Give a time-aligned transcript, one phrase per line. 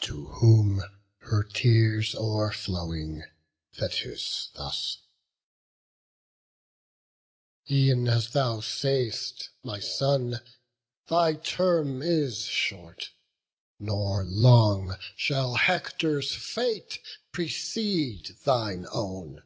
[0.00, 0.82] To whom,
[1.18, 3.24] her tears o'erflowing,
[3.74, 5.02] Thetis thus:
[7.70, 10.40] "E'en as thou sayst, my son,
[11.08, 13.10] thy term is short;
[13.78, 16.98] Nor long shall Hector's fate
[17.30, 19.42] precede thine own."